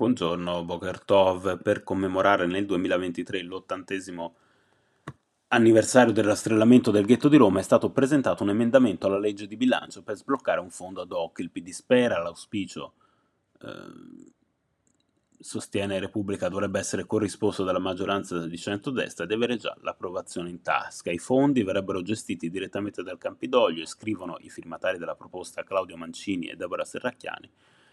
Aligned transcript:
Buongiorno, 0.00 0.64
Boker. 0.64 1.04
Per 1.62 1.82
commemorare 1.82 2.46
nel 2.46 2.64
2023 2.64 3.42
l'ottantesimo 3.42 4.34
anniversario 5.48 6.10
del 6.10 6.24
rastrellamento 6.24 6.90
del 6.90 7.04
ghetto 7.04 7.28
di 7.28 7.36
Roma 7.36 7.60
è 7.60 7.62
stato 7.62 7.90
presentato 7.90 8.42
un 8.42 8.48
emendamento 8.48 9.06
alla 9.06 9.18
legge 9.18 9.46
di 9.46 9.58
bilancio 9.58 10.02
per 10.02 10.16
sbloccare 10.16 10.58
un 10.58 10.70
fondo 10.70 11.02
ad 11.02 11.12
hoc. 11.12 11.40
Il 11.40 11.50
PD 11.50 11.68
spera, 11.68 12.22
l'auspicio 12.22 12.94
eh, 13.60 14.32
sostiene 15.38 16.00
Repubblica 16.00 16.48
dovrebbe 16.48 16.78
essere 16.78 17.04
corrisposto 17.04 17.62
dalla 17.62 17.78
maggioranza 17.78 18.46
di 18.46 18.56
centrodestra 18.56 19.24
ed 19.24 19.32
avere 19.32 19.58
già 19.58 19.76
l'approvazione 19.82 20.48
in 20.48 20.62
tasca. 20.62 21.10
I 21.10 21.18
fondi 21.18 21.62
verrebbero 21.62 22.00
gestiti 22.00 22.48
direttamente 22.48 23.02
dal 23.02 23.18
Campidoglio 23.18 23.82
e 23.82 23.86
scrivono 23.86 24.38
i 24.40 24.48
firmatari 24.48 24.96
della 24.96 25.14
proposta 25.14 25.62
Claudio 25.62 25.98
Mancini 25.98 26.46
e 26.46 26.56
Deborah 26.56 26.86
Serracchiani 26.86 27.50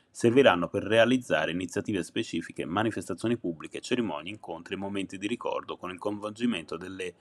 serviranno 0.09 0.67
per 0.67 0.83
realizzare 0.83 1.51
iniziative 1.51 2.03
specifiche, 2.03 2.65
manifestazioni 2.65 3.37
pubbliche, 3.37 3.81
cerimonie, 3.81 4.31
incontri 4.31 4.73
e 4.73 4.77
momenti 4.77 5.17
di 5.17 5.27
ricordo 5.27 5.77
con 5.77 5.91
il 5.91 5.99
coinvolgimento 5.99 6.77
delle 6.77 7.13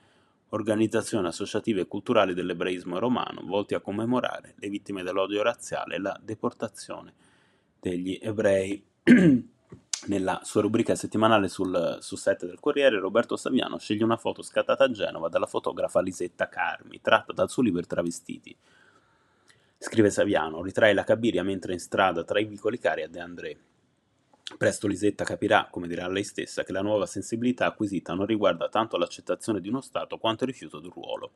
organizzazioni 0.51 1.27
associative 1.27 1.83
e 1.83 1.87
culturali 1.87 2.35
dell'ebraismo 2.35 2.99
romano 2.99 3.43
volti 3.45 3.75
a 3.75 3.81
commemorare 3.81 4.55
le 4.59 4.69
vittime 4.69 5.03
dell'odio 5.03 5.43
razziale 5.43 5.97
e 5.97 5.99
la 5.99 6.19
deportazione 6.23 7.15
degli 7.81 8.19
ebrei. 8.21 8.85
Nella 10.09 10.41
sua 10.45 10.61
rubrica 10.61 10.95
settimanale 10.95 11.49
sul, 11.49 11.99
sul 12.01 12.19
set 12.19 12.47
del 12.47 12.61
Corriere, 12.61 13.01
Roberto 13.01 13.37
Saviano 13.37 13.79
sceglie 13.79 14.05
una 14.05 14.19
foto 14.19 14.41
scattata 14.43 14.85
a 14.85 14.91
Genova 14.91 15.29
dalla 15.29 15.47
fotografa 15.47 16.01
Lisetta 16.01 16.49
Carmi, 16.49 17.01
tratta 17.01 17.33
dal 17.33 17.51
suo 17.51 17.63
libro 17.63 17.81
Travestiti, 17.83 18.57
Scrive 19.89 20.11
Saviano, 20.11 20.63
ritrae 20.63 20.93
la 20.93 21.05
Cabiria 21.05 21.45
mentre 21.45 21.73
in 21.73 21.79
strada 21.79 22.25
tra 22.25 22.41
i 22.41 22.45
vicoli 22.45 22.77
cari 22.77 23.03
a 23.03 23.09
De 23.09 23.21
André. 23.21 23.57
Presto 24.59 24.89
Lisetta 24.89 25.23
capirà, 25.23 25.69
come 25.71 25.87
dirà 25.87 26.09
lei 26.09 26.25
stessa, 26.25 26.65
che 26.65 26.73
la 26.73 26.83
nuova 26.83 27.07
sensibilità 27.07 27.67
acquisita 27.67 28.13
non 28.13 28.27
riguarda 28.27 28.69
tanto 28.69 28.97
l'accettazione 28.97 29.61
di 29.61 29.69
uno 29.69 29.81
Stato 29.81 30.19
quanto 30.19 30.43
il 30.43 30.51
rifiuto 30.51 30.81
di 30.81 30.87
un 30.87 30.93
ruolo. 30.93 31.33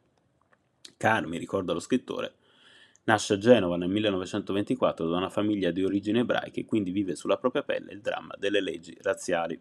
Carmi, 0.97 1.39
ricorda 1.39 1.73
lo 1.73 1.79
scrittore, 1.79 2.35
nasce 3.05 3.35
a 3.35 3.39
Genova 3.39 3.77
nel 3.77 3.89
1924 3.89 5.09
da 5.09 5.17
una 5.17 5.31
famiglia 5.31 5.71
di 5.71 5.85
origini 5.85 6.19
ebraiche 6.19 6.61
e 6.61 6.65
quindi 6.65 6.91
vive 6.91 7.15
sulla 7.15 7.39
propria 7.39 7.63
pelle 7.63 7.93
il 7.93 8.01
dramma 8.01 8.35
delle 8.37 8.61
leggi 8.61 8.99
razziali. 9.01 9.57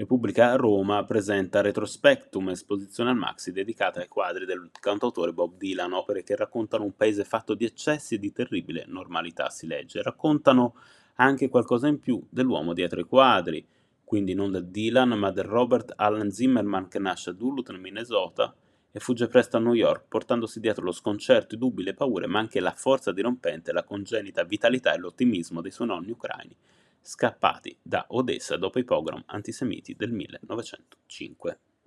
Repubblica 0.00 0.56
Roma 0.56 1.04
presenta 1.04 1.60
Retrospectum, 1.60 2.48
esposizione 2.48 3.10
al 3.10 3.16
Maxi 3.16 3.52
dedicata 3.52 4.00
ai 4.00 4.08
quadri 4.08 4.46
del 4.46 4.70
cantautore 4.80 5.34
Bob 5.34 5.58
Dylan, 5.58 5.92
opere 5.92 6.22
che 6.22 6.34
raccontano 6.36 6.84
un 6.84 6.96
paese 6.96 7.22
fatto 7.22 7.52
di 7.52 7.66
eccessi 7.66 8.14
e 8.14 8.18
di 8.18 8.32
terribile 8.32 8.86
normalità, 8.86 9.50
si 9.50 9.66
legge. 9.66 10.02
Raccontano 10.02 10.74
anche 11.16 11.50
qualcosa 11.50 11.86
in 11.86 11.98
più 11.98 12.18
dell'uomo 12.30 12.72
dietro 12.72 12.98
i 12.98 13.04
quadri, 13.04 13.62
quindi 14.02 14.32
non 14.32 14.50
del 14.50 14.68
Dylan, 14.68 15.10
ma 15.18 15.30
del 15.32 15.44
Robert 15.44 15.92
Allen 15.96 16.30
Zimmerman 16.30 16.88
che 16.88 16.98
nasce 16.98 17.28
a 17.28 17.34
Duluth, 17.34 17.68
nel 17.68 17.80
Minnesota, 17.80 18.54
e 18.90 19.00
fugge 19.00 19.26
presto 19.26 19.58
a 19.58 19.60
New 19.60 19.74
York, 19.74 20.06
portandosi 20.08 20.60
dietro 20.60 20.82
lo 20.82 20.92
sconcerto, 20.92 21.56
i 21.56 21.58
dubbi, 21.58 21.82
le 21.82 21.92
paure, 21.92 22.26
ma 22.26 22.38
anche 22.38 22.60
la 22.60 22.72
forza 22.72 23.12
dirompente, 23.12 23.70
la 23.70 23.84
congenita 23.84 24.44
vitalità 24.44 24.94
e 24.94 24.98
l'ottimismo 24.98 25.60
dei 25.60 25.70
suoi 25.70 25.88
nonni 25.88 26.10
ucraini 26.10 26.56
scappati 27.00 27.78
da 27.82 28.06
Odessa 28.08 28.56
dopo 28.56 28.78
i 28.78 28.84
pogrom 28.84 29.22
antisemiti 29.26 29.94
del 29.94 30.12
1905. 30.12 31.60